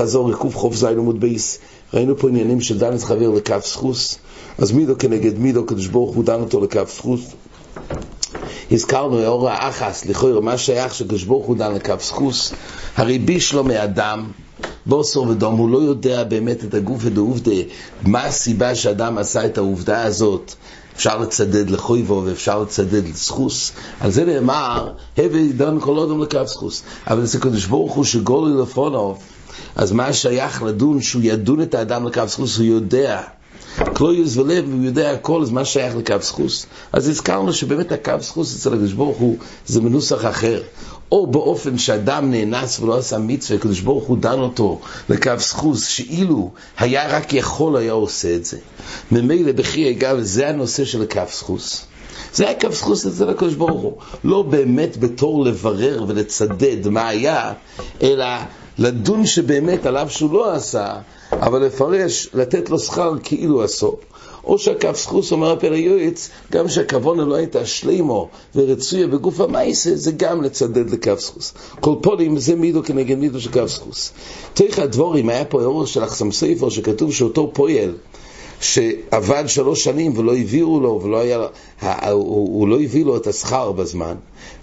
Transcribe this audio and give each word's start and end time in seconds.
חזור 0.00 0.30
זין 0.72 0.98
עמוד 0.98 1.20
בייס, 1.20 1.58
ראינו 1.94 2.18
פה 2.18 2.28
עניינים 2.28 2.60
של 2.60 2.78
דן 2.78 2.98
חבר 2.98 3.30
לקו 3.30 3.54
סחוס, 3.60 4.18
אז 4.58 4.72
מידו 4.72 4.94
כנגד 4.98 5.38
מידו, 5.38 5.66
קדוש 5.66 5.86
ברוך 5.86 6.16
הוא 6.16 6.24
דן 6.24 6.40
אותו 6.40 6.60
לקו 6.60 6.80
סחוס. 6.86 7.20
הזכרנו 8.70 9.26
אור 9.26 9.50
האחס, 9.50 10.06
לכאורה 10.06 10.40
מה 10.40 10.58
שייך 10.58 10.94
שקדוש 10.94 11.24
ברוך 11.24 11.46
הוא 11.46 11.56
דן 11.56 11.74
לקו 11.74 11.94
סחוס, 11.98 12.52
הרי 12.96 13.18
ביש 13.18 13.52
לו 13.52 13.64
מאדם, 13.64 14.24
בוסו 14.86 15.28
ודום, 15.28 15.56
הוא 15.56 15.70
לא 15.70 15.78
יודע 15.78 16.24
באמת 16.24 16.64
את 16.64 16.74
הגוף 16.74 16.98
ודעובדה, 17.00 17.60
מה 18.02 18.24
הסיבה 18.24 18.74
שאדם 18.74 19.18
עשה 19.18 19.46
את 19.46 19.58
העובדה 19.58 20.02
הזאת. 20.02 20.54
אפשר 20.96 21.18
לצדד 21.18 21.70
לחויבו 21.70 22.22
ואפשר 22.24 22.62
לצדד 22.62 23.08
לסחוס. 23.08 23.72
על 24.00 24.10
זה 24.10 24.24
נאמר, 24.24 24.92
הביא 25.18 25.52
דן 25.56 25.80
כל 25.80 25.98
אדם 25.98 26.22
לקו 26.22 26.46
סחוס. 26.46 26.82
אבל 27.06 27.24
זה 27.26 27.38
קדוש 27.38 27.66
ברוך 27.66 27.92
הוא 27.92 28.04
שגולי 28.04 28.62
לפונוב, 28.62 29.18
אז 29.76 29.92
מה 29.92 30.12
שייך 30.12 30.62
לדון, 30.62 31.02
שהוא 31.02 31.22
ידון 31.24 31.62
את 31.62 31.74
האדם 31.74 32.06
לקו 32.06 32.22
סחוס, 32.26 32.58
הוא 32.58 32.66
יודע. 32.66 33.22
קלויוס 33.94 34.36
ולב, 34.36 34.64
הוא 34.72 34.84
יודע 34.84 35.10
הכל, 35.10 35.42
אז 35.42 35.50
מה 35.50 35.64
שייך 35.64 35.96
לקו 35.96 36.14
סחוס? 36.20 36.66
אז 36.92 37.08
הזכרנו 37.08 37.52
שבאמת 37.52 37.92
הקו 37.92 38.12
סחוס 38.20 38.56
אצל 38.56 38.74
הקדוש 38.74 38.92
ברוך 38.92 39.18
הוא 39.18 39.36
זה 39.66 39.80
מנוסח 39.80 40.24
אחר. 40.24 40.62
או 41.12 41.26
באופן 41.26 41.78
שאדם 41.78 42.30
נאנס 42.30 42.80
ולא 42.80 42.98
עשה 42.98 43.18
מצווה, 43.18 43.58
הקדוש 43.58 43.80
ברוך 43.80 44.04
הוא 44.04 44.18
דן 44.18 44.38
אותו 44.38 44.80
לקו 45.08 45.32
סחוס, 45.38 45.86
שאילו 45.86 46.50
היה 46.78 47.16
רק 47.16 47.32
יכול 47.32 47.76
היה 47.76 47.92
עושה 47.92 48.36
את 48.36 48.44
זה. 48.44 48.58
ממילא 49.12 49.52
בכי 49.52 49.90
אגב, 49.90 50.20
זה 50.20 50.48
הנושא 50.48 50.84
של 50.84 51.02
הקו 51.02 51.22
סחוס. 51.28 51.84
זה 52.34 52.48
היה 52.48 52.60
קו 52.60 52.72
סחוס 52.72 53.06
אצל 53.06 53.30
הקדוש 53.30 53.54
ברוך 53.54 53.82
הוא. 53.82 53.92
לא 54.24 54.42
באמת 54.42 54.96
בתור 54.96 55.44
לברר 55.44 56.04
ולצדד 56.08 56.88
מה 56.88 57.08
היה, 57.08 57.52
אלא 58.02 58.26
לדון 58.80 59.26
שבאמת 59.26 59.86
עליו 59.86 60.06
שהוא 60.10 60.32
לא 60.32 60.52
עשה, 60.52 60.94
אבל 61.32 61.64
לפרש, 61.64 62.28
לתת 62.34 62.70
לו 62.70 62.78
שכר 62.78 63.12
כאילו 63.22 63.62
עשו. 63.62 63.96
או 64.44 64.58
שהקו 64.58 64.88
סחוס 64.94 65.32
אומר 65.32 65.52
הפר 65.52 65.72
היועץ, 65.72 66.30
גם 66.52 66.68
שהכוונה 66.68 67.24
לא 67.24 67.34
הייתה 67.34 67.66
שלימו 67.66 68.28
ורצויה 68.54 69.06
בגוף 69.06 69.40
המייסה, 69.40 69.96
זה 69.96 70.12
גם 70.16 70.42
לצדד 70.42 70.90
לקו 70.90 71.12
סחוס. 71.18 71.54
כל 71.80 71.94
פולים 72.02 72.38
זה 72.38 72.56
מידו 72.56 72.82
כנגד 72.82 73.18
מידו 73.18 73.40
של 73.40 73.52
קו 73.52 73.68
סחוס. 73.68 74.12
תוך 74.54 74.78
הדבורים, 74.78 75.28
היה 75.28 75.44
פה 75.44 75.62
אור 75.62 75.86
של 75.86 76.04
אחסם 76.04 76.32
ספר 76.32 76.68
שכתוב 76.68 77.12
שאותו 77.12 77.50
פועל 77.54 77.94
שעבד 78.60 79.44
שלוש 79.46 79.84
שנים 79.84 80.18
ולא 80.18 80.36
הביאו 80.36 80.80
לו, 80.80 81.00
ולא 81.04 81.16
היה, 81.16 81.38
הוא, 82.10 82.60
הוא 82.60 82.68
לא 82.68 82.80
הביא 82.80 83.04
לו 83.04 83.16
את 83.16 83.26
השכר 83.26 83.72
בזמן, 83.72 84.14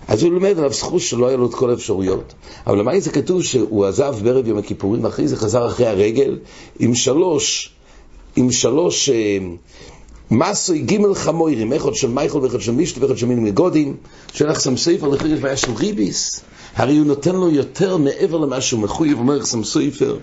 אז 0.07 0.23
הוא 0.23 0.31
לומד 0.31 0.57
עליו 0.57 0.73
זכות 0.73 1.01
שלא 1.01 1.27
היה 1.27 1.37
לו 1.37 1.45
את 1.45 1.53
כל 1.53 1.69
האפשרויות. 1.69 2.33
אבל 2.67 2.79
למה 2.79 2.99
זה 2.99 3.11
כתוב 3.11 3.43
שהוא 3.43 3.85
עזב 3.85 4.15
בערב 4.23 4.47
יום 4.47 4.57
הכיפורים, 4.57 5.03
ואחרי 5.03 5.27
זה 5.27 5.35
חזר 5.35 5.67
אחרי 5.67 5.87
הרגל 5.87 6.39
עם 6.79 6.95
שלוש, 6.95 7.71
עם 8.35 8.51
שלוש 8.51 9.09
אה, 9.09 9.37
מסוי 10.31 10.79
גימל 10.79 11.15
חמוירים, 11.15 11.73
אחד 11.73 11.93
של 11.93 12.09
מייכל 12.09 12.37
ואחד 12.37 12.61
של 12.61 12.71
מישט 12.71 12.97
ואחד 12.97 13.17
של 13.17 13.25
מינים 13.25 13.43
מגודים, 13.43 13.95
שלח 14.33 14.59
שם 14.59 14.77
ספר 14.77 15.07
לחריש 15.07 15.39
בעיה 15.39 15.57
של 15.57 15.71
ריביס, 15.71 16.41
הרי 16.75 16.97
הוא 16.97 17.05
נותן 17.05 17.35
לו 17.35 17.49
יותר 17.49 17.97
מעבר 17.97 18.37
למה 18.37 18.61
שהוא 18.61 18.79
מחויב, 18.79 19.19
אומר 19.19 19.45
שם 19.45 19.63
ספר, 19.63 20.17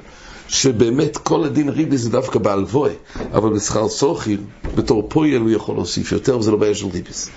שבאמת 0.48 1.16
כל 1.16 1.44
הדין 1.44 1.68
ריבי 1.68 1.98
זה 1.98 2.10
דווקא 2.10 2.38
בעל 2.38 2.64
בואה, 2.64 2.92
אבל 3.32 3.54
בשכר 3.54 3.88
סוכיר, 3.88 4.40
בתור 4.74 5.06
פועל 5.08 5.40
הוא 5.40 5.50
יכול 5.50 5.74
להוסיף 5.74 6.12
יותר, 6.12 6.38
וזה 6.38 6.50
לא 6.50 6.56
בעיה 6.56 6.74
של 6.74 6.86
ריביס. 6.86 7.30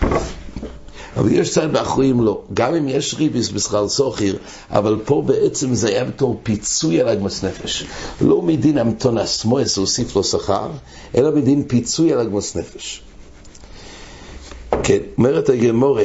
אבל 1.18 1.32
יש 1.32 1.52
צד 1.52 1.74
באחרים 1.74 2.22
לא. 2.22 2.42
גם 2.54 2.76
אם 2.76 2.88
יש 2.88 3.14
ריביס 3.14 3.50
בשכר 3.50 3.90
סוכיר, 3.90 4.38
אבל 4.70 5.00
פה 5.06 5.24
בעצם 5.26 5.74
זה 5.74 5.88
היה 5.88 6.06
בתור 6.06 6.40
פיצוי 6.44 7.02
על 7.02 7.08
הגמוס 7.08 7.44
נפש. 7.44 7.84
לא 8.22 8.42
מדין 8.42 8.78
המתון 8.78 9.18
הסמואס 9.18 9.78
הוסיף 9.78 10.16
לו 10.16 10.24
שכר, 10.24 10.70
אלא 11.16 11.36
מדין 11.36 11.64
פיצוי 11.68 12.14
על 12.14 12.20
הגמוס 12.20 12.56
נפש. 12.56 13.02
כן, 14.84 14.98
אומרת 15.18 15.50
הגמורה, 15.50 16.04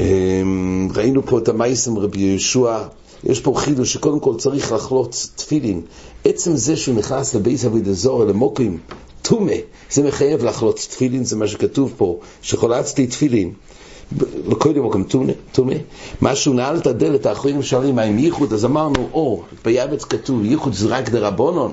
אמ, 0.00 0.88
ראינו 0.94 1.26
פה 1.26 1.38
את 1.38 1.48
המייסם 1.48 1.98
רבי 1.98 2.20
יהושע, 2.20 2.78
יש 3.24 3.40
פה 3.40 3.54
חידוש 3.56 3.92
שקודם 3.92 4.20
כל 4.20 4.34
צריך 4.38 4.72
לחלוץ 4.72 5.30
תפילין. 5.36 5.80
עצם 6.24 6.56
זה 6.56 6.76
שהוא 6.76 6.94
נכנס 6.94 7.34
לבייס 7.34 7.64
אבי 7.64 7.80
דזור, 7.80 8.24
למוקים, 8.24 8.78
טומא, 9.22 9.52
זה 9.90 10.02
מחייב 10.02 10.44
לחלוץ 10.44 10.86
תפילין, 10.86 11.24
זה 11.24 11.36
מה 11.36 11.46
שכתוב 11.46 11.92
פה, 11.96 12.18
שחולצתי 12.42 13.06
תפילין. 13.06 13.52
הוא 14.76 14.92
גם 14.92 15.04
טומא, 15.52 15.74
מה 16.20 16.36
שהוא 16.36 16.54
נעל 16.54 16.76
את 16.76 16.86
הדלת, 16.86 17.26
האחרונים 17.26 17.62
שואלים 17.62 17.96
מה 17.96 18.02
עם 18.02 18.18
ייחוד, 18.18 18.52
אז 18.52 18.64
אמרנו, 18.64 19.08
או, 19.12 19.42
ביאבץ 19.64 20.04
כתוב, 20.04 20.44
ייחוד 20.44 20.74
זה 20.74 20.88
רק 20.88 21.08
דרבונון, 21.08 21.72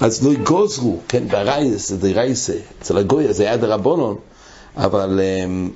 אז 0.00 0.26
לא 0.26 0.32
יגוזרו, 0.32 0.98
כן, 1.08 1.28
ברייס, 1.28 1.92
דרייסה, 1.92 2.52
אצל 2.82 2.98
הגויה 2.98 3.32
זה 3.32 3.42
היה 3.42 3.56
דרבונון, 3.56 4.16
אבל 4.76 5.20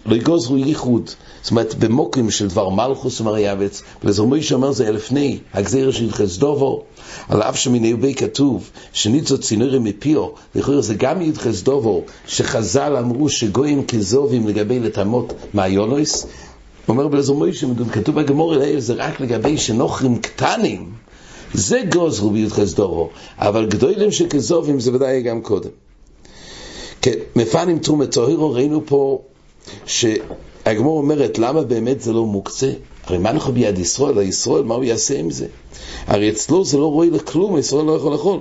לא 0.06 0.14
יגוזרו 0.14 0.56
ייחוד, 0.56 1.10
זאת 1.42 1.50
אומרת 1.50 1.74
במוקרים 1.74 2.30
של 2.30 2.48
דבר 2.48 2.68
מלכוס 2.68 3.20
ומריאבץ, 3.20 3.82
ולזרמוי 4.04 4.42
שאומר 4.42 4.72
זה 4.72 4.90
לפני 4.90 5.38
הגזירה 5.52 5.92
של 5.92 6.10
חסדובו, 6.10 6.82
על 7.28 7.42
אף 7.42 7.58
שמיני 7.58 7.94
בי 7.94 8.14
כתוב 8.14 8.70
שניצו 8.92 9.38
צינורי 9.38 9.78
מפיו, 9.78 10.28
לכאורה 10.54 10.80
זה 10.80 10.94
גם 10.94 11.22
יד 11.22 11.38
חסדובו, 11.38 12.02
שחז"ל 12.26 12.96
אמרו 12.96 13.28
שגויים 13.28 13.86
כזובים 13.86 14.48
לגבי 14.48 14.80
לטמות 14.80 15.32
מהיונויס, 15.54 16.26
אומר 16.88 17.08
בלזרמוי 17.08 17.52
שכתוב 17.52 18.20
בגמור 18.20 18.54
אליהם 18.54 18.80
זה 18.80 18.94
רק 18.94 19.20
לגבי 19.20 19.58
שנוכרים 19.58 20.18
קטנים, 20.18 20.90
זה 21.54 21.80
גוזרו 21.92 22.30
בי"ח 22.30 22.58
דורו, 22.74 23.10
אבל 23.38 23.66
גדולים 23.66 24.12
שכזובים 24.12 24.80
זה 24.80 24.94
ודאי 24.94 25.22
גם 25.22 25.40
קודם. 25.40 25.70
כן, 27.02 27.14
מפנים 27.36 27.78
תרומת 27.78 28.12
טוהרו, 28.12 28.52
ראינו 28.52 28.86
פה 28.86 29.22
שהגמור 29.86 30.98
אומרת, 30.98 31.38
למה 31.38 31.62
באמת 31.62 32.00
זה 32.00 32.12
לא 32.12 32.26
מוקצה? 32.26 32.72
הרי 33.06 33.18
מה 33.18 33.30
אנחנו 33.30 33.52
ביד 33.52 33.78
ישראל? 33.78 34.18
הישראל, 34.18 34.62
מה 34.62 34.74
הוא 34.74 34.84
יעשה 34.84 35.18
עם 35.18 35.30
זה? 35.30 35.46
הרי 36.06 36.30
אצלו 36.30 36.64
זה 36.64 36.78
לא 36.78 36.86
רואה 36.86 37.08
לכלום, 37.10 37.58
ישראל 37.58 37.84
לא 37.84 37.92
יכול 37.92 38.12
לאכול. 38.12 38.40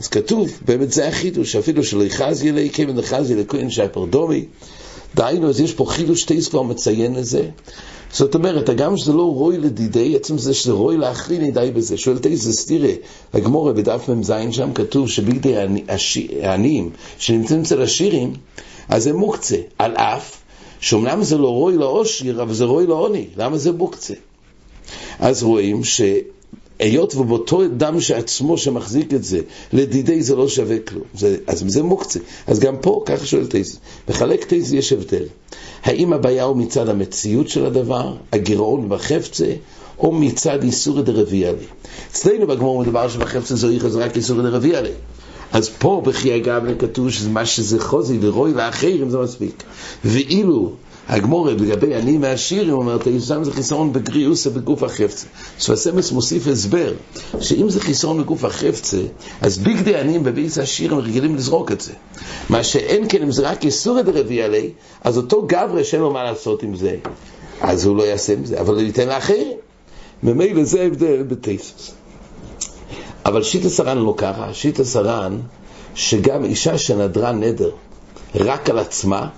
אז 0.00 0.08
כתוב, 0.08 0.58
באמת 0.64 0.92
זה 0.92 1.08
החידוש, 1.08 1.56
אפילו 1.56 1.84
שלא 1.84 2.04
יחז 2.04 2.44
ילי 2.44 2.70
כבן 2.70 2.98
יחז 2.98 3.30
ילי 3.30 3.44
כהן 3.48 3.70
שייפר 3.70 4.04
דומי. 4.04 4.44
דהיינו, 5.14 5.48
אז 5.48 5.60
יש 5.60 5.72
פה 5.72 5.84
חידוש 5.88 6.24
טייס 6.24 6.48
כבר 6.48 6.62
מציין 6.62 7.18
את 7.18 7.24
זה. 7.24 7.48
זאת 8.12 8.34
אומרת, 8.34 8.68
הגם 8.68 8.96
שזה 8.96 9.12
לא 9.12 9.22
רוי 9.22 9.58
לדידי, 9.58 10.16
עצם 10.16 10.38
זה 10.38 10.54
שזה 10.54 10.72
רוי 10.72 10.96
לאחרים, 10.96 11.50
די 11.50 11.70
בזה. 11.74 11.96
שואל 11.96 12.18
טייס, 12.18 12.46
אז 12.46 12.66
תראה, 12.66 12.94
הגמורה 13.34 13.72
בדף 13.72 14.08
מ"ז 14.08 14.32
שם 14.50 14.72
כתוב 14.74 15.08
שבגדי 15.08 15.54
העניים 16.42 16.90
שנמצאים 17.18 17.60
אצל 17.60 17.82
השירים, 17.82 18.32
אז 18.88 19.02
זה 19.02 19.12
מוקצה, 19.12 19.56
על 19.78 19.96
אף 19.96 20.36
שאומנם 20.80 21.22
זה 21.22 21.38
לא 21.38 21.48
רוי 21.48 21.76
לאושיר, 21.76 22.42
אבל 22.42 22.54
זה 22.54 22.64
רוי 22.64 22.86
לעוני. 22.86 23.26
למה 23.36 23.58
זה 23.58 23.72
מוקצה? 23.72 24.14
אז 25.18 25.42
רואים 25.42 25.84
ש... 25.84 26.00
היות 26.82 27.14
ובאותו 27.14 27.62
דם 27.76 28.00
שעצמו 28.00 28.58
שמחזיק 28.58 29.14
את 29.14 29.24
זה, 29.24 29.40
לדידי 29.72 30.22
זה 30.22 30.36
לא 30.36 30.48
שווה 30.48 30.78
כלום. 30.78 31.04
זה, 31.14 31.36
אז 31.46 31.64
זה 31.66 31.82
מוקצה. 31.82 32.20
אז 32.46 32.60
גם 32.60 32.76
פה, 32.80 33.02
ככה 33.06 33.26
שואל 33.26 33.46
טייס, 33.46 33.78
בחלק 34.08 34.44
טייס 34.44 34.72
יש 34.72 34.92
הבדל. 34.92 35.24
האם 35.82 36.12
הבעיה 36.12 36.44
הוא 36.44 36.56
מצד 36.56 36.88
המציאות 36.88 37.48
של 37.48 37.66
הדבר, 37.66 38.14
הגירעון 38.32 38.88
בחפצה, 38.88 39.52
או 39.98 40.12
מצד 40.12 40.62
איסור 40.62 41.02
דרביאלי? 41.02 41.66
אצלנו 42.10 42.46
בגמור 42.46 42.82
מדובר 42.82 43.08
שבחפצה 43.08 43.56
זו 43.56 43.68
איכו 43.68 43.88
זה 43.88 44.04
רק 44.04 44.16
איסור 44.16 44.42
דרביאלי. 44.42 44.92
אז 45.52 45.68
פה 45.68 46.02
בכי 46.04 46.32
הגבלה 46.32 46.74
כתוב 46.74 47.10
שמה 47.10 47.46
שזה 47.46 47.80
חוזי 47.80 48.18
ורוי 48.20 48.52
לאחרים 48.52 49.10
זה 49.10 49.18
מספיק. 49.18 49.62
ואילו 50.04 50.72
הגמורת 51.08 51.60
לגבי 51.60 51.94
עני 51.94 52.18
מהשירים 52.18 52.74
אומרת, 52.74 53.04
שם 53.26 53.44
זה 53.44 53.52
חיסרון 53.52 53.92
בגריוסה 53.92 54.50
בגוף 54.50 54.82
החפצה. 54.82 55.26
ספסמס 55.58 56.12
מוסיף 56.12 56.46
הסבר, 56.46 56.92
שאם 57.40 57.70
זה 57.70 57.80
חיסרון 57.80 58.22
בגוף 58.22 58.44
החפצה, 58.44 59.02
אז 59.40 59.58
בגדי 59.58 59.96
עניים 59.96 60.22
בביס 60.22 60.58
השירים 60.58 60.98
רגילים 60.98 61.36
לזרוק 61.36 61.72
את 61.72 61.80
זה. 61.80 61.92
מה 62.50 62.64
שאין 62.64 63.04
כן, 63.08 63.22
אם 63.22 63.32
זה 63.32 63.50
רק 63.50 63.64
איסור 63.64 64.02
דרבי 64.02 64.42
עלי, 64.42 64.70
אז 65.04 65.16
אותו 65.16 65.42
גברה 65.46 65.84
שאין 65.84 66.02
לו 66.02 66.10
מה 66.10 66.24
לעשות 66.24 66.62
עם 66.62 66.76
זה, 66.76 66.96
אז 67.60 67.86
הוא 67.86 67.96
לא 67.96 68.02
יעשה 68.02 68.32
עם 68.32 68.44
זה, 68.44 68.60
אבל 68.60 68.74
הוא 68.74 68.82
ייתן 68.82 69.08
לאחרים. 69.08 69.52
ממילא 70.22 70.64
זה 70.64 70.82
ההבדל 70.82 71.22
בתייסוס. 71.22 71.92
אבל 73.26 73.42
שיטה 73.42 73.68
סרן 73.68 73.98
לא 73.98 74.14
ככה, 74.16 74.54
שיטה 74.54 74.84
סרן 74.84 75.40
שגם 75.94 76.44
אישה 76.44 76.78
שנדרה 76.78 77.32
נדר 77.32 77.70
רק 78.34 78.70
על 78.70 78.78
עצמה, 78.78 79.28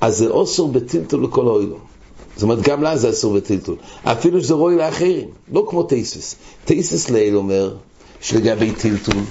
אז 0.00 0.18
זה 0.18 0.26
אוסור 0.26 0.72
בטלטול 0.72 1.24
לכל 1.24 1.46
האוילום. 1.46 1.78
זאת 2.34 2.42
אומרת, 2.42 2.62
גם 2.62 2.82
לה 2.82 2.96
זה 2.96 3.10
אסור 3.10 3.34
בטלטול. 3.34 3.76
אפילו 4.04 4.40
שזה 4.40 4.54
רואי 4.54 4.76
לאחרים, 4.76 5.28
לא 5.52 5.66
כמו 5.68 5.82
טייסס. 5.82 6.36
טייסס 6.64 7.10
ליל 7.10 7.36
אומר 7.36 7.74
שלגבי 8.20 8.72
טלטול, 8.72 9.22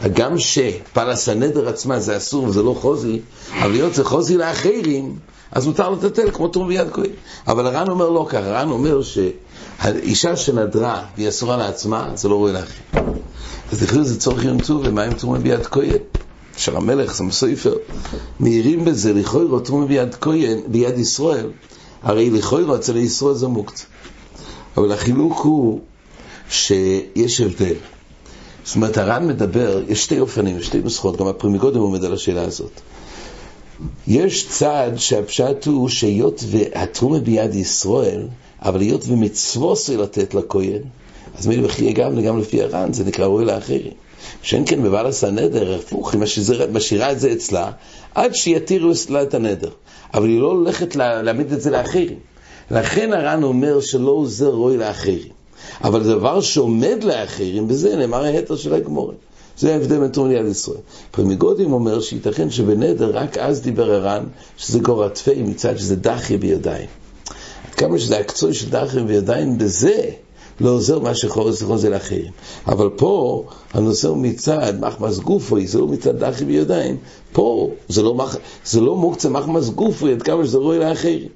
הגם 0.00 0.38
שפלס 0.38 1.28
הנדר 1.28 1.68
עצמה 1.68 2.00
זה 2.00 2.16
אסור 2.16 2.44
וזה 2.44 2.62
לא 2.62 2.76
חוזי, 2.80 3.20
אבל 3.58 3.70
להיות 3.70 3.94
זה 3.94 4.04
חוזי 4.04 4.36
לאחרים, 4.36 5.16
אז 5.52 5.66
מותר 5.66 5.90
לטלטל 5.90 6.30
כמו 6.30 6.48
תום 6.48 6.68
ביד 6.68 6.90
כהן. 6.92 7.10
אבל 7.46 7.66
הר"ן 7.66 7.88
אומר 7.88 8.10
לא 8.10 8.26
ככה, 8.28 8.38
הר"ן 8.38 8.70
אומר 8.70 9.00
האישה 9.78 10.36
שנדרה 10.36 11.04
והיא 11.16 11.28
אסורה 11.28 11.56
לעצמה, 11.56 12.10
זה 12.14 12.28
לא 12.28 12.34
רואה 12.34 12.52
לאחרים. 12.52 13.14
אז 13.72 13.82
לכאורה 13.82 14.04
זה 14.04 14.20
צורך 14.20 14.44
יום 14.44 14.60
טוב, 14.60 14.82
ומה 14.84 15.06
אם 15.06 15.14
תרומה 15.14 15.38
ביד 15.38 15.66
כהן? 15.66 15.98
של 16.56 16.76
המלך, 16.76 17.14
זה 17.14 17.24
מסויפר. 17.24 17.74
מעירים 18.40 18.84
בזה, 18.84 19.12
לכאורה 19.12 19.60
תרומה 19.60 19.86
ביד 19.86 20.14
כהן, 20.14 20.58
ביד 20.66 20.98
ישראל, 20.98 21.50
הרי 22.02 22.30
לכאורה 22.30 22.76
אצל 22.76 22.96
ישראל 22.96 23.34
זה 23.34 23.46
מוקצה. 23.48 23.84
אבל 24.76 24.92
החילוק 24.92 25.38
הוא 25.38 25.80
שיש 26.50 27.40
הבדל. 27.40 27.74
זאת 28.64 28.76
אומרת, 28.76 28.98
הר"ן 28.98 29.26
מדבר, 29.26 29.82
יש 29.88 30.04
שתי 30.04 30.20
אופנים, 30.20 30.62
שתי 30.62 30.78
נוסחות, 30.78 31.16
גם 31.16 31.26
הפרימיגודם 31.26 31.80
עומד 31.80 32.04
על 32.04 32.12
השאלה 32.12 32.42
הזאת. 32.42 32.80
יש 34.06 34.48
צד 34.48 34.90
שהפשט 34.96 35.66
הוא 35.66 35.88
שהיות 35.88 36.44
והתרומה 36.50 37.18
ביד 37.18 37.54
ישראל, 37.54 38.26
אבל 38.62 38.80
היות 38.80 39.04
ומצוו 39.06 39.76
זה 39.76 39.96
לתת 39.96 40.34
לכהן, 40.34 40.82
אז 41.38 41.46
מילא 41.46 41.68
בכי 41.68 41.92
גם, 41.92 42.22
גם 42.22 42.38
לפי 42.38 42.62
הר"ן, 42.62 42.92
זה 42.92 43.04
נקרא 43.04 43.24
ראוי 43.24 43.44
לאחרים. 43.44 43.92
שאין 44.42 44.64
כן 44.66 44.82
בבעל 44.82 45.06
עשה 45.06 45.30
נדר, 45.30 45.74
הפוך, 45.74 46.14
היא 46.14 46.20
משאירה 46.72 47.12
את 47.12 47.20
זה 47.20 47.32
אצלה, 47.32 47.70
עד 48.14 48.34
שיתירו 48.34 48.92
אצלה 48.92 49.22
את 49.22 49.34
הנדר. 49.34 49.70
אבל 50.14 50.28
היא 50.28 50.40
לא 50.40 50.46
הולכת 50.46 50.96
להעמיד 50.96 51.52
את 51.52 51.60
זה 51.60 51.70
לאחרים. 51.70 52.18
לכן 52.70 53.12
הר"ן 53.12 53.42
אומר 53.42 53.80
שלא 53.80 54.10
עוזר 54.10 54.50
רוי 54.50 54.76
לאחרים. 54.76 55.34
אבל 55.84 56.02
דבר 56.02 56.40
שעומד 56.40 57.04
לאחרים, 57.04 57.68
בזה 57.68 57.96
נאמר 57.96 58.24
ההתר 58.24 58.56
של 58.56 58.74
הגמורת. 58.74 59.16
זה 59.58 59.72
ההבדל 59.72 59.98
בין 59.98 60.08
תרומה 60.08 60.32
ליד 60.32 60.46
ישראל. 60.46 60.78
פרמיגודים 61.10 61.72
אומר 61.72 62.00
שייתכן 62.00 62.50
שבנדר 62.50 63.10
רק 63.16 63.38
אז 63.38 63.62
דיבר 63.62 63.90
הר"ן 63.90 64.24
שזה 64.56 64.78
גורתפי 64.78 65.42
מצד 65.42 65.78
שזה 65.78 65.96
דחי 65.96 66.36
בידיים. 66.36 66.88
עד 67.68 67.74
כמה 67.74 67.98
שזה 67.98 68.18
הקצוי 68.18 68.54
של 68.54 68.70
דחי 68.70 69.00
בידיים, 69.00 69.58
בזה 69.58 70.10
לא 70.60 70.70
עוזר 70.70 70.98
מה 70.98 71.14
שחורס 71.14 71.62
לכל 71.62 71.78
זה 71.78 71.90
לאחרים. 71.90 72.30
אבל 72.66 72.90
פה 72.96 73.44
הנושא 73.72 74.08
הוא 74.08 74.16
מצד 74.16 74.80
מחמס 74.80 75.18
גופוי, 75.18 75.66
זה 75.66 75.78
לא 75.78 75.86
מצד 75.86 76.24
דחי 76.24 76.44
בידיים. 76.44 76.96
פה 77.32 77.70
זה 77.88 78.02
לא, 78.02 78.14
מח... 78.14 78.36
זה 78.64 78.80
לא 78.80 78.96
מוקצה 78.96 79.28
מחמס 79.28 79.68
גופוי, 79.68 80.12
עד 80.12 80.22
כמה 80.22 80.44
שזה 80.44 80.58
רואה 80.58 80.78
לאחרים. 80.78 81.28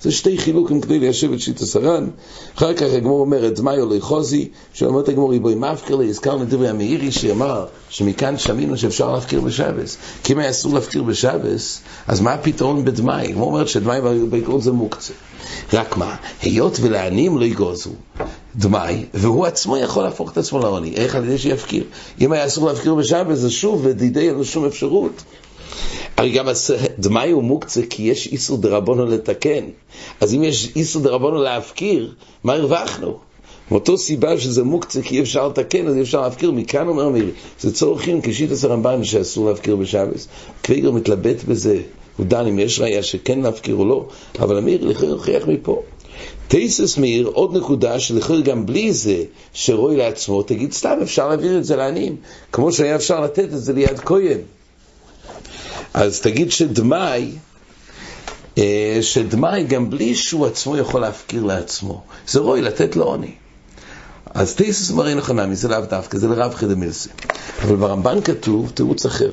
זה 0.00 0.12
שתי 0.12 0.38
חילוקים 0.38 0.80
כדי 0.80 0.98
ליישב 0.98 1.32
את 1.32 1.40
שיטה 1.40 1.66
סרן. 1.66 2.08
אחר 2.54 2.74
כך 2.74 2.86
הגמור 2.92 3.20
אומרת, 3.20 3.56
זמאי 3.56 3.80
או 3.80 3.88
חוזי, 4.00 4.48
שאומרת 4.72 5.08
הגמור, 5.08 5.30
ריבוי 5.30 5.54
מפקר 5.54 5.96
לי, 5.96 6.08
הזכרנו 6.08 6.44
דברי 6.44 6.68
המאירי 6.68 7.12
שאמר 7.12 7.66
שמכאן 7.88 8.38
שמינו 8.38 8.76
שאפשר 8.76 9.12
להפקיר 9.12 9.40
בשבס. 9.40 9.96
כי 10.24 10.32
אם 10.32 10.38
היה 10.38 10.50
אסור 10.50 10.74
להפקיר 10.74 11.02
בשבס, 11.02 11.80
אז 12.06 12.20
מה 12.20 12.32
הפתרון 12.32 12.84
בדמאי? 12.84 13.28
הגמור 13.28 13.46
אומרת 13.50 13.68
שדמאי 13.68 14.00
בעיקרון 14.30 14.60
זה 14.60 14.72
מוקצה. 14.72 15.12
רק 15.72 15.96
מה, 15.96 16.16
היות 16.42 16.78
ולעניים 16.80 17.38
לא 17.38 17.44
יגוזו 17.44 17.90
דמאי, 18.56 19.04
והוא 19.14 19.46
עצמו 19.46 19.76
יכול 19.76 20.04
להפוך 20.04 20.32
את 20.32 20.38
עצמו 20.38 20.58
לעוני. 20.58 20.92
איך 20.94 21.14
על 21.14 21.24
ידי 21.24 21.38
שיפקיר? 21.38 21.84
אם 22.20 22.32
היה 22.32 22.46
אסור 22.46 22.68
להפקיר 22.68 22.94
בשבס, 22.94 23.44
אז 23.44 23.50
שוב, 23.50 23.80
ודידי 23.84 24.28
אין 24.28 24.34
לו 24.34 24.44
שום 24.44 24.64
אפשרות. 24.64 25.22
הרי 26.16 26.32
גם 26.32 26.46
דמאי 26.98 27.30
הוא 27.30 27.42
מוקצה 27.42 27.80
כי 27.90 28.02
יש 28.02 28.26
איסור 28.26 28.58
דרבונו 28.58 29.06
לתקן. 29.06 29.64
אז 30.20 30.34
אם 30.34 30.44
יש 30.44 30.72
איסור 30.76 31.02
דרבונו 31.02 31.42
להפקיר, 31.42 32.14
מה 32.44 32.52
הרווחנו? 32.52 33.18
מאותו 33.70 33.98
סיבה 33.98 34.38
שזה 34.38 34.64
מוקצה 34.64 35.02
כי 35.02 35.16
אי 35.16 35.22
אפשר 35.22 35.48
לתקן, 35.48 35.86
אז 35.86 35.96
אי 35.96 36.02
אפשר 36.02 36.20
להפקיר. 36.20 36.50
מכאן 36.50 36.88
אומר 36.88 37.08
מירי, 37.08 37.30
זה 37.60 37.74
צורכים 37.74 38.20
כשיט 38.22 38.52
עשר 38.52 38.68
רמב"ן 38.68 39.04
שאסור 39.04 39.48
להפקיר 39.48 39.76
בשבס. 39.76 40.28
קוויגר 40.64 40.90
מתלבט 40.90 41.44
בזה, 41.44 41.80
הוא 42.16 42.26
דן 42.26 42.46
אם 42.46 42.58
יש 42.58 42.80
ראייה 42.80 43.02
שכן 43.02 43.40
להפקיר 43.40 43.74
או 43.74 43.84
לא, 43.84 44.06
אבל 44.38 44.58
אמיר 44.58 44.84
לכן 44.86 45.06
יוכיח 45.06 45.48
מפה. 45.48 45.82
תייסס 46.48 46.98
מאיר, 46.98 47.26
עוד 47.26 47.56
נקודה 47.56 48.00
שלכאורה 48.00 48.40
גם 48.40 48.66
בלי 48.66 48.92
זה 48.92 49.24
שרואי 49.52 49.96
לעצמו, 49.96 50.42
תגיד 50.42 50.72
סתם 50.72 50.98
אפשר 51.02 51.28
להעביר 51.28 51.58
את 51.58 51.64
זה 51.64 51.76
לעניים, 51.76 52.16
כמו 52.52 52.72
שהיה 52.72 52.96
אפשר 52.96 53.20
לתת 53.20 53.44
את 53.44 53.62
זה 53.62 53.72
ליד 53.72 53.98
כהן. 53.98 54.38
אז 55.94 56.20
תגיד 56.20 56.50
שדמאי, 56.50 57.30
אה, 58.58 58.98
שדמאי 59.00 59.64
גם 59.64 59.90
בלי 59.90 60.14
שהוא 60.14 60.46
עצמו 60.46 60.76
יכול 60.76 61.00
להפקיר 61.00 61.44
לעצמו, 61.44 62.02
זה 62.28 62.40
רואי 62.40 62.62
לתת 62.62 62.96
לו 62.96 63.04
עוני. 63.04 63.34
אז 64.34 64.54
תיסוס 64.54 64.90
מראי 64.90 65.14
נחנמי, 65.14 65.56
זה 65.56 65.68
לאו 65.68 65.80
דווקא, 65.80 66.18
זה 66.18 66.28
לרב 66.28 66.54
חדה 66.54 66.74
מילסי. 66.74 67.08
אבל 67.62 67.76
ברמב"ן 67.76 68.20
כתוב 68.20 68.70
תירוץ 68.74 69.06
אחר, 69.06 69.30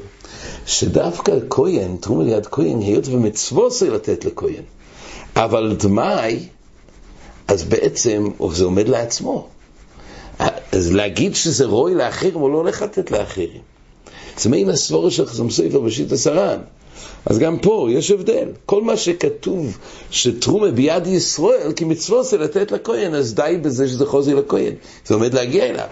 שדווקא 0.65 1.31
כהן, 1.49 1.97
תרומה 1.97 2.23
ליד 2.23 2.45
כהן, 2.45 2.79
היות 2.81 3.07
ומצוו 3.07 3.69
זה 3.69 3.89
לתת 3.89 4.25
לכהן. 4.25 4.63
אבל 5.35 5.75
דמאי, 5.79 6.39
אז 7.51 7.63
בעצם 7.63 8.27
זה 8.51 8.63
עומד 8.63 8.87
לעצמו. 8.87 9.47
אז 10.71 10.91
להגיד 10.91 11.35
שזה 11.35 11.65
רואי 11.65 11.95
לאחרים, 11.95 12.33
הוא 12.33 12.51
לא 12.51 12.57
הולך 12.57 12.81
לתת 12.81 13.11
לאחרים. 13.11 13.61
זה 14.37 14.49
מעין 14.49 14.69
הסבורה 14.69 15.11
של 15.11 15.25
חסם 15.25 15.49
סופר 15.49 15.79
בשיט 15.79 16.11
הסרן. 16.11 16.59
אז 17.25 17.39
גם 17.39 17.57
פה 17.59 17.87
יש 17.91 18.11
הבדל. 18.11 18.47
כל 18.65 18.83
מה 18.83 18.97
שכתוב 18.97 19.77
שתרומה 20.11 20.71
ביד 20.71 21.07
ישראל, 21.07 21.71
כי 21.75 21.85
מצווה 21.85 22.23
זה 22.23 22.37
לתת 22.37 22.71
לכהן, 22.71 23.13
אז 23.13 23.35
די 23.35 23.57
בזה 23.61 23.87
שזה 23.87 24.05
חוזי 24.05 24.33
לכהן. 24.33 24.73
זה 25.05 25.13
עומד 25.13 25.33
להגיע 25.33 25.65
אליו. 25.65 25.87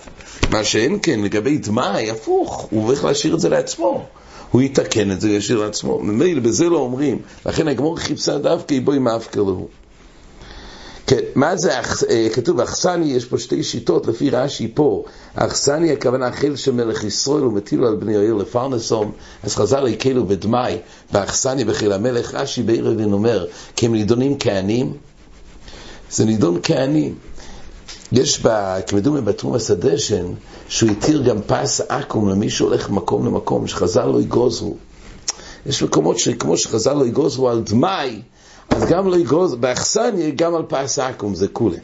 מה 0.52 0.64
שאין 0.64 1.00
כן 1.02 1.20
לגבי 1.20 1.58
דמאי, 1.58 2.12
הפוך, 2.12 2.68
הוא 2.72 2.86
הולך 2.86 3.04
להשאיר 3.04 3.36
את 3.36 3.40
זה 3.40 3.50
לעצמו. 3.50 4.06
הוא 4.52 4.62
יתקן 4.62 5.12
את 5.12 5.22
זה, 5.22 5.30
ישאיר 5.30 5.60
לעצמו. 5.60 6.00
ממילא 6.00 6.42
בזה 6.42 6.70
לא 6.70 6.78
אומרים. 6.78 7.22
לכן 7.46 7.68
הגמור 7.68 7.98
חיפשה 7.98 8.38
דווקא 8.38 8.80
בואי 8.80 9.00
מאפקר 9.00 9.44
לו. 9.44 9.68
כן, 11.10 11.20
מה 11.36 11.58
זה, 11.58 11.72
אה, 12.10 12.28
כתוב 12.34 12.60
אכסני, 12.60 13.06
יש 13.06 13.26
פה 13.26 13.38
שתי 13.38 13.64
שיטות 13.64 14.08
לפי 14.08 14.30
רש"י 14.30 14.72
פה. 14.74 15.04
אכסני 15.36 15.92
הכוונה 15.92 16.32
חיל 16.32 16.56
של 16.56 16.72
מלך 16.72 17.04
ישראל 17.04 17.46
ומטילו 17.46 17.88
על 17.88 17.96
בני 17.96 18.18
העיר 18.18 18.34
לפרנסום, 18.34 19.12
אז 19.44 19.56
חז"ל 19.56 19.88
הקלו 19.88 20.26
בדמאי, 20.26 20.78
באכסני 21.12 21.66
בחיל 21.66 21.92
המלך, 21.92 22.34
רש"י 22.34 22.64
בעיר 22.64 22.90
הדין 22.90 23.14
אומר, 23.14 23.46
כי 23.76 23.86
הם 23.86 23.94
נידונים 23.94 24.36
כענים, 24.40 24.94
זה 26.12 26.26
נידון 26.26 26.60
כענים. 26.64 27.16
יש 28.12 28.42
בה, 28.42 28.82
כמדומה 28.88 29.22
בתרום 29.22 29.56
הסדשן, 29.56 30.26
שהוא 30.68 30.92
התיר 30.92 31.22
גם 31.24 31.42
פס 31.42 31.82
עכו"ם 31.82 32.30
למי 32.30 32.50
שהולך 32.50 32.90
ממקום 32.90 33.26
למקום, 33.26 33.68
שחז"ל 33.68 34.06
לא 34.06 34.22
יגוזרו. 34.22 34.78
יש 35.66 35.84
מקומות 35.84 36.20
שכמו 36.20 36.58
שחז"ל 36.58 36.94
לא 36.94 37.06
יגוזרו 37.06 37.50
על 37.50 37.62
דמאי, 37.62 38.22
אז 38.80 38.86
גם 38.90 39.08
לא 39.08 39.18
יגוז, 39.18 39.56
באכסניה 39.56 40.30
גם 40.30 40.56
על 40.56 40.64
פס 40.68 41.00
עכו"ם, 41.00 41.36
זה 41.36 41.48
כולה. 41.48 41.78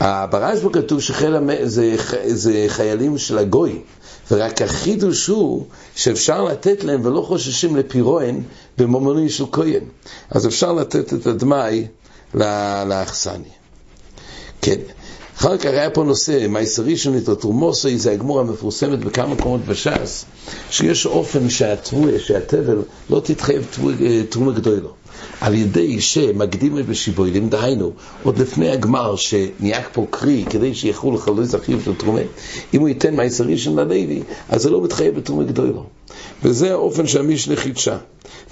ברשב"א 0.00 0.72
כתוב 0.72 1.00
שזה 1.00 2.64
חיילים 2.68 3.18
של 3.18 3.38
הגוי, 3.38 3.82
ורק 4.30 4.62
החידוש 4.62 5.26
הוא 5.26 5.66
שאפשר 5.94 6.44
לתת 6.44 6.84
להם 6.84 7.06
ולא 7.06 7.20
חוששים 7.20 7.76
לפירוען 7.76 8.42
במומני 8.78 9.28
של 9.28 9.44
כהן. 9.52 9.84
אז 10.30 10.46
אפשר 10.46 10.72
לתת 10.72 11.14
את 11.14 11.26
הדמאי 11.26 11.86
לאכסניה. 12.84 13.52
כן. 14.62 14.80
אחר 15.38 15.58
כך 15.58 15.66
היה 15.66 15.90
פה 15.90 16.02
נושא, 16.02 16.46
מייסר 16.48 16.82
ראשונית 16.82 17.28
או 17.28 17.34
תרומוסי, 17.34 17.98
זה 17.98 18.12
הגמור 18.12 18.40
המפורסמת 18.40 18.98
בכמה 18.98 19.34
מקומות 19.34 19.60
בש"ס, 19.64 20.24
שיש 20.70 21.06
אופן 21.06 21.50
שהתבואה, 21.50 22.18
שהתבל, 22.18 22.82
לא 23.10 23.20
תתחייב 23.24 23.66
תרומה 24.28 24.52
גדולו. 24.52 24.90
על 25.40 25.54
ידי 25.54 26.00
שמקדים 26.00 26.76
בשיבוילים, 26.88 27.48
דהיינו, 27.48 27.92
עוד 28.22 28.38
לפני 28.38 28.70
הגמר 28.70 29.16
שניאק 29.16 29.88
פה 29.92 30.06
קרי, 30.10 30.44
כדי 30.50 30.74
שיחול 30.74 31.14
לחלוץ 31.14 31.54
אחיו 31.54 31.80
של 31.80 31.94
תרומה, 31.94 32.20
אם 32.74 32.80
הוא 32.80 32.88
ייתן 32.88 33.16
מייסר 33.16 33.44
ראשון 33.44 33.78
ללוי, 33.78 34.22
אז 34.48 34.62
זה 34.62 34.70
לא 34.70 34.82
מתחייב 34.82 35.14
בתרומה 35.14 35.44
גדולו. 35.44 35.84
וזה 36.42 36.72
האופן 36.72 37.06
שהמשנה 37.06 37.56
חידשה. 37.56 37.98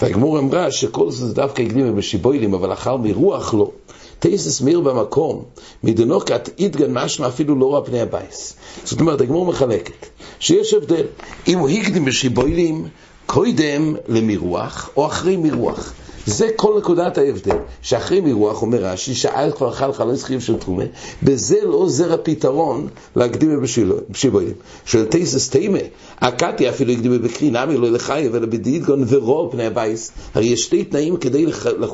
והגמור 0.02 0.38
אמרה 0.38 0.71
שכל 0.71 1.11
זה 1.11 1.35
דווקא 1.35 1.62
הקדים 1.62 1.97
בשיבוילים, 1.97 2.54
אבל 2.54 2.73
אחר 2.73 2.97
מרוח 2.97 3.54
לא. 3.54 3.71
טייסס 4.18 4.61
מאיר 4.61 4.80
במקום, 4.80 5.42
מדנוקת 5.83 6.49
אידגן 6.59 6.92
משמע 6.92 7.28
אפילו 7.28 7.54
לא 7.54 7.75
רע 7.75 7.85
פני 7.85 8.00
הבייס. 8.00 8.54
זאת 8.85 9.00
אומרת, 9.00 9.21
הגמור 9.21 9.47
מחלקת, 9.47 10.06
שיש 10.40 10.75
הבדל, 10.75 11.06
אם 11.49 11.59
הוא 11.59 11.68
הקדים 11.68 12.04
בשיבוילים, 12.04 12.88
קודם 13.26 13.94
למירוח 14.09 14.90
או 14.97 15.06
אחרי 15.06 15.37
מירוח. 15.37 15.92
זה 16.26 16.48
כל 16.56 16.74
נקודת 16.78 17.18
ההבדל, 17.18 17.56
שאחרי 17.82 18.20
מרוח, 18.20 18.62
אומר 18.62 18.84
רש"י, 18.84 19.14
שאל 19.14 19.50
כבר 19.50 19.72
חל 19.72 19.92
חלוץ 19.92 20.22
חיוב 20.22 20.42
של 20.42 20.58
תרומה, 20.58 20.84
בזה 21.22 21.58
לא 21.64 21.74
עוזר 21.74 22.12
הפתרון 22.12 22.88
להקדים 23.16 23.62
בשיבויים. 24.10 24.54
של 24.84 25.04
תייסס 25.04 25.50
תימה, 25.50 25.78
הקטי 26.20 26.68
אפילו 26.68 26.92
הקדימה 26.92 27.18
בקרי, 27.18 27.50
נמי 27.50 27.76
לא 27.76 27.90
לחייב, 27.90 28.34
אלא 28.34 28.46
בדידגון 28.46 29.04
ורוב 29.08 29.52
פני 29.52 29.66
הבייס. 29.66 30.12
הרי 30.34 30.46
יש 30.46 30.62
שתי 30.62 30.84
תנאים 30.84 31.16
כדי 31.16 31.46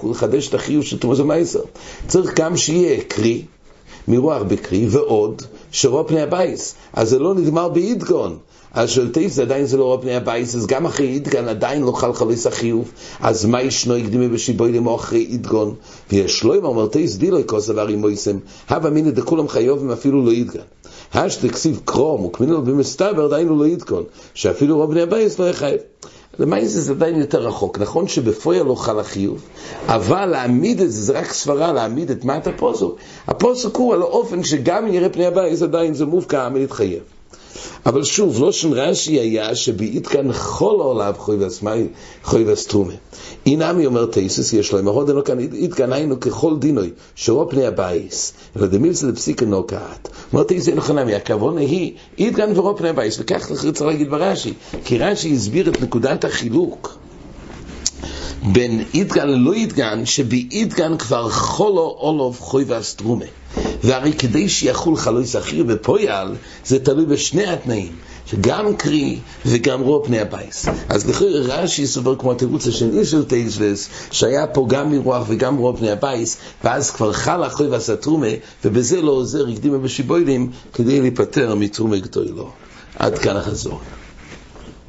לחדש 0.04 0.48
את 0.48 0.54
החיוב 0.54 0.84
של 0.84 0.98
תרומה 0.98 1.16
זה 1.16 1.24
מייסר. 1.24 1.60
צריך 2.08 2.34
גם 2.34 2.56
שיהיה 2.56 3.00
קרי, 3.08 3.42
מרוח 4.08 4.42
בקרי, 4.42 4.86
ועוד, 4.90 5.42
שרוע 5.72 6.04
פני 6.06 6.20
הבייס. 6.20 6.74
אז 6.92 7.08
זה 7.10 7.18
לא 7.18 7.34
נגמר 7.34 7.68
באידגון. 7.68 8.38
אז 8.72 8.90
של 8.90 9.12
טייס 9.12 9.38
עדיין 9.38 9.66
זה 9.66 9.76
לא 9.76 9.84
רוב 9.84 10.00
פני 10.00 10.14
הבייס, 10.14 10.54
אז 10.54 10.66
גם 10.66 10.86
אחרי 10.86 11.06
אידגון 11.08 11.48
עדיין 11.48 11.82
לא 11.82 11.92
חל 11.92 12.12
חליס 12.12 12.46
החיוב, 12.46 12.90
אז 13.20 13.44
מה 13.44 13.62
ישנו 13.62 13.96
הקדימי 13.96 14.28
בשיבוי 14.28 14.72
למו 14.72 14.94
אחרי 14.94 15.26
אידגון? 15.30 15.74
ויש 16.12 16.44
לו 16.44 16.54
אם 16.54 16.64
אומר 16.64 16.86
טייס 16.86 17.16
דילוי 17.16 17.42
כוס 17.46 17.70
דבר 17.70 17.88
עם 17.88 18.00
מויסם, 18.00 18.38
הווה 18.70 18.90
מינא 18.90 19.10
דכולם 19.10 19.48
חיובים 19.48 19.90
אפילו 19.90 20.24
לא 20.24 20.30
אידגון. 20.30 20.62
השתכסיב 21.14 21.80
קרום 21.84 22.24
וקמינו 22.24 22.62
במסתבר 22.62 23.28
דיינו 23.28 23.58
לא 23.58 23.64
אידגון, 23.64 24.04
שאפילו 24.34 24.76
רוב 24.76 24.90
פני 24.90 25.02
הבייס 25.02 25.38
לא 25.38 25.44
יחייב. 25.50 25.78
למעשה 26.38 26.66
זה 26.80 26.92
עדיין 26.92 27.20
יותר 27.20 27.46
רחוק. 27.46 27.78
נכון 27.78 28.08
שבפויה 28.08 28.64
לא 28.64 28.74
חל 28.74 29.00
החיוב, 29.00 29.42
אבל 29.86 30.26
להעמיד 30.26 30.80
את 30.80 30.92
זה, 30.92 31.02
זה 31.02 31.18
רק 31.18 31.32
סברה 31.32 31.72
להעמיד 31.72 32.10
את 32.10 32.24
מה 32.24 32.36
את 32.36 32.46
הפוסוק. 32.46 32.96
הפוסוק 33.26 33.76
הוא 33.76 33.94
על 33.94 34.02
האופן 34.02 34.42
שגם 34.44 34.86
אם 34.86 34.94
יראה 34.94 35.08
פני 35.08 35.26
הבית, 35.26 35.62
עדיין 35.62 35.94
זה 35.94 36.06
מובקע 36.06 36.48
מלהתחייב. 36.48 37.02
אבל 37.86 38.04
שוב, 38.04 38.40
לא 38.40 38.52
שם 38.52 38.72
רש"י 38.72 39.20
היה 39.20 39.54
שבעית 39.54 40.06
כאן 40.06 40.32
כל 40.32 40.76
עולב 40.78 41.16
חוי 41.18 41.36
ועצמאי, 41.36 41.86
חוי 42.24 42.44
ועצתרומה. 42.44 42.92
אינמי 43.46 43.86
אומר 43.86 44.06
תייסס, 44.06 44.52
יש 44.52 44.72
לו, 44.72 44.80
אם 44.80 44.88
הרודן 44.88 45.16
לא 45.16 45.22
כאן, 45.76 45.92
היינו 45.92 46.20
ככל 46.20 46.56
דינוי, 46.58 46.90
שרו 47.14 47.50
פני 47.50 47.66
הבייס, 47.66 48.32
אלא 48.56 48.66
דמילסה 48.66 49.06
לפסיקה 49.06 49.46
נוקעת. 49.46 50.08
אומר 50.32 50.44
תייסס, 50.44 50.68
אין 50.68 50.76
לך 50.76 50.90
נמי, 50.90 51.14
הכוונה 51.14 51.60
היא, 51.60 51.92
עית 52.16 52.36
כאן 52.36 52.58
ורו 52.58 52.76
פני 52.76 52.88
הבייס, 52.88 53.20
וכך 53.20 53.52
צריך 53.52 53.82
להגיד 53.82 54.10
ברש"י, 54.10 54.52
כי 54.84 54.98
רש"י 54.98 55.32
הסביר 55.32 55.68
את 55.68 55.82
נקודת 55.82 56.24
החילוק. 56.24 56.98
בין 58.42 58.84
איתגן 58.94 59.28
ללא 59.28 59.52
איתגן, 59.52 60.06
שבאיתגן 60.06 60.96
כבר 60.96 61.30
חולו 61.30 61.96
אולוב 62.00 62.38
חוי 62.40 62.64
ואסטרומה. 62.66 63.24
והרי 63.84 64.12
כדי 64.12 64.48
שיחול 64.48 64.96
חלוי 64.96 65.26
שכיר 65.26 65.64
בפויאל, 65.64 66.28
זה 66.64 66.84
תלוי 66.84 67.06
בשני 67.06 67.46
התנאים, 67.46 67.92
שגם 68.26 68.76
קרי 68.76 69.18
וגם 69.46 69.80
רוע 69.80 70.04
פני 70.04 70.18
הבייס. 70.18 70.66
אז 70.88 71.08
לכאורה 71.08 71.40
רש"י 71.40 71.86
סובר 71.86 72.16
כמו 72.16 72.32
התירוץ 72.32 72.68
של 73.04 73.24
טייסלס, 73.24 73.88
שהיה 74.10 74.46
פה 74.46 74.66
גם 74.68 74.90
מרוח 74.90 75.24
וגם 75.28 75.56
רוע 75.56 75.76
פני 75.76 75.90
הבייס, 75.90 76.36
ואז 76.64 76.90
כבר 76.90 77.12
חל 77.12 77.42
החוי 77.42 77.66
והסטרומה, 77.66 78.26
ובזה 78.64 79.02
לא 79.02 79.10
עוזר 79.10 79.48
הקדימה 79.48 79.78
בשיבוילים, 79.78 80.50
כדי 80.74 81.00
להיפטר 81.00 81.54
מתרומה 81.54 81.98
גדולו. 81.98 82.50
עד 82.96 83.18
כאן 83.18 83.36
החזור. 83.36 83.80